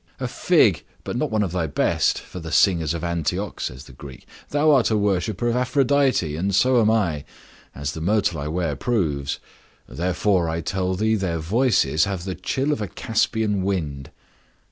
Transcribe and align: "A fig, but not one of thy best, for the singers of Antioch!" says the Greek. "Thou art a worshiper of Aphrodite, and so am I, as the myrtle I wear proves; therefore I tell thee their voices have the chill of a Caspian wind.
"A 0.19 0.27
fig, 0.27 0.83
but 1.03 1.15
not 1.15 1.29
one 1.29 1.43
of 1.43 1.51
thy 1.51 1.67
best, 1.67 2.17
for 2.19 2.39
the 2.39 2.51
singers 2.51 2.95
of 2.95 3.03
Antioch!" 3.03 3.59
says 3.59 3.83
the 3.83 3.91
Greek. 3.93 4.25
"Thou 4.49 4.71
art 4.71 4.89
a 4.89 4.97
worshiper 4.97 5.47
of 5.47 5.55
Aphrodite, 5.55 6.35
and 6.35 6.55
so 6.55 6.81
am 6.81 6.89
I, 6.89 7.23
as 7.75 7.91
the 7.91 8.01
myrtle 8.01 8.39
I 8.39 8.47
wear 8.47 8.75
proves; 8.75 9.37
therefore 9.87 10.49
I 10.49 10.59
tell 10.61 10.95
thee 10.95 11.13
their 11.13 11.37
voices 11.37 12.05
have 12.05 12.23
the 12.23 12.33
chill 12.33 12.71
of 12.71 12.81
a 12.81 12.87
Caspian 12.87 13.61
wind. 13.61 14.09